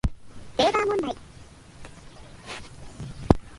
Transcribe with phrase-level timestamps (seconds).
[0.57, 1.15] ウェーバー問題